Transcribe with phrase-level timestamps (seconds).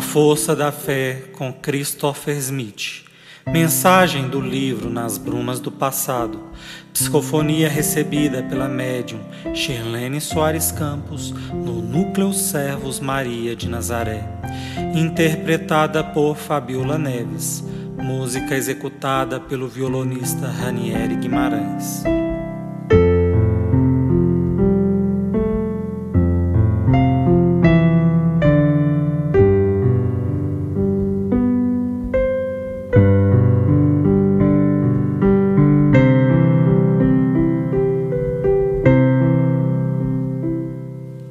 [0.00, 3.04] força da fé com Christopher Smith.
[3.46, 6.38] Mensagem do livro Nas Brumas do Passado.
[6.92, 9.20] Psicofonia recebida pela médium
[9.54, 14.22] Shirlene Soares Campos no Núcleo Servos Maria de Nazaré.
[14.94, 17.64] Interpretada por Fabiola Neves.
[17.96, 22.04] Música executada pelo violonista Ranieri Guimarães.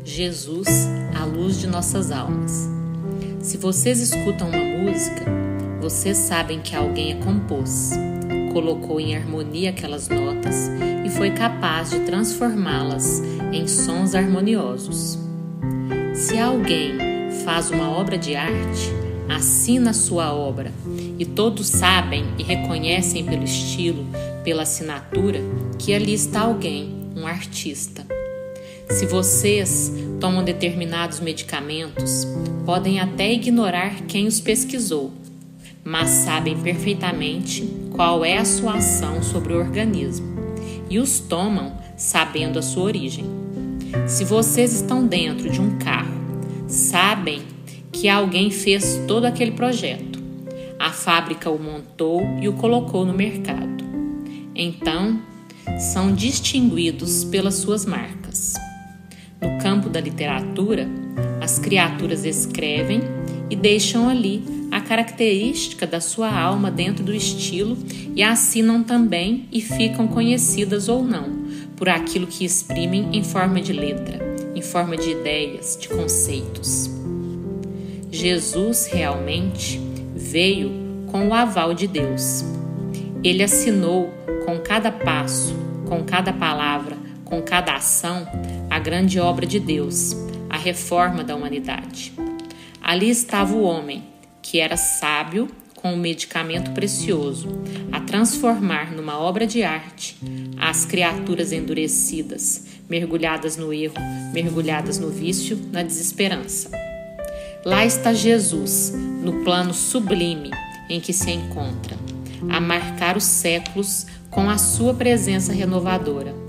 [0.08, 2.70] Jesus, a luz de nossas almas.
[3.42, 5.26] Se vocês escutam uma música,
[5.82, 7.92] vocês sabem que alguém a compôs,
[8.54, 10.72] colocou em harmonia aquelas notas
[11.06, 15.20] e foi capaz de transformá-las em sons harmoniosos.
[16.16, 16.94] Se alguém
[17.44, 18.90] faz uma obra de arte,
[19.28, 20.72] assina sua obra
[21.20, 24.06] e todos sabem e reconhecem pelo estilo,
[24.46, 25.42] pela assinatura,
[25.78, 28.17] que ali está alguém, um artista.
[28.90, 32.26] Se vocês tomam determinados medicamentos,
[32.66, 35.12] podem até ignorar quem os pesquisou,
[35.84, 40.28] mas sabem perfeitamente qual é a sua ação sobre o organismo
[40.90, 43.26] e os tomam sabendo a sua origem.
[44.08, 46.14] Se vocês estão dentro de um carro,
[46.68, 47.42] sabem
[47.92, 50.18] que alguém fez todo aquele projeto.
[50.80, 53.84] A fábrica o montou e o colocou no mercado.
[54.56, 55.20] Então,
[55.94, 58.54] são distinguidos pelas suas marcas.
[59.88, 60.88] Campo da literatura,
[61.42, 63.02] as criaturas escrevem
[63.50, 67.78] e deixam ali a característica da sua alma dentro do estilo
[68.14, 73.72] e assinam também e ficam conhecidas ou não por aquilo que exprimem em forma de
[73.72, 74.20] letra,
[74.54, 76.90] em forma de ideias, de conceitos.
[78.12, 79.80] Jesus realmente
[80.16, 80.72] veio
[81.08, 82.44] com o aval de Deus.
[83.24, 84.14] Ele assinou
[84.46, 85.56] com cada passo,
[85.88, 88.26] com cada palavra, com cada ação,
[88.78, 90.16] a grande obra de Deus,
[90.48, 92.14] a reforma da humanidade.
[92.80, 94.04] Ali estava o homem,
[94.40, 97.50] que era sábio com um medicamento precioso,
[97.92, 100.16] a transformar numa obra de arte
[100.60, 103.96] as criaturas endurecidas, mergulhadas no erro,
[104.32, 106.70] mergulhadas no vício, na desesperança.
[107.66, 110.52] Lá está Jesus, no plano sublime
[110.88, 111.98] em que se encontra,
[112.48, 116.47] a marcar os séculos com a sua presença renovadora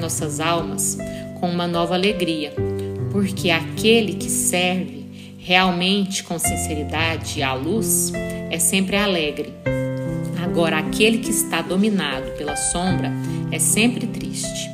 [0.00, 0.98] nossas almas
[1.40, 2.52] com uma nova alegria,
[3.10, 5.06] porque aquele que serve
[5.38, 8.12] realmente com sinceridade à luz
[8.50, 9.52] é sempre alegre.
[10.42, 13.12] Agora, aquele que está dominado pela sombra
[13.50, 14.70] é sempre triste.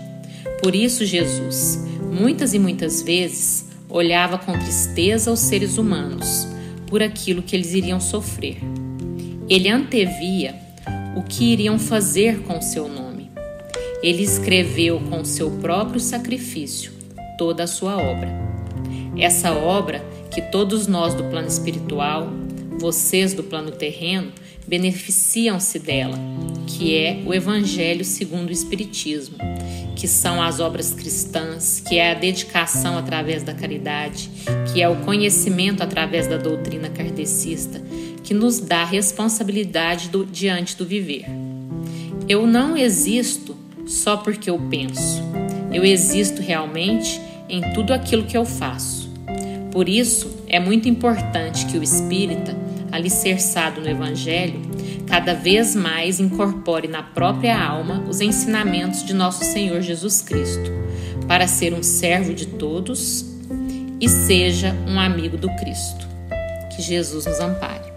[0.60, 6.46] Por isso, Jesus, muitas e muitas vezes, olhava com tristeza os seres humanos
[6.86, 8.58] por aquilo que eles iriam sofrer.
[9.48, 10.54] Ele antevia
[11.16, 13.07] o que iriam fazer com o seu nome
[14.02, 16.92] ele escreveu com seu próprio sacrifício
[17.36, 18.28] toda a sua obra.
[19.16, 22.28] Essa obra que todos nós do plano espiritual,
[22.78, 24.32] vocês do plano terreno,
[24.66, 26.18] beneficiam-se dela,
[26.66, 29.36] que é o Evangelho segundo o Espiritismo,
[29.96, 34.30] que são as obras cristãs, que é a dedicação através da caridade,
[34.72, 37.82] que é o conhecimento através da doutrina kardecista,
[38.22, 41.24] que nos dá responsabilidade do, diante do viver.
[42.28, 43.57] Eu não existo
[43.88, 45.22] só porque eu penso.
[45.72, 49.08] Eu existo realmente em tudo aquilo que eu faço.
[49.72, 52.56] Por isso, é muito importante que o espírita,
[52.92, 54.60] alicerçado no Evangelho,
[55.06, 60.70] cada vez mais incorpore na própria alma os ensinamentos de nosso Senhor Jesus Cristo,
[61.26, 63.24] para ser um servo de todos
[64.00, 66.06] e seja um amigo do Cristo.
[66.74, 67.87] Que Jesus nos ampare.